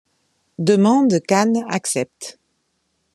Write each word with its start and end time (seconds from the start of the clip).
Demande 0.57 1.19
qu'Anne 1.21 1.63
accepte. 1.69 2.39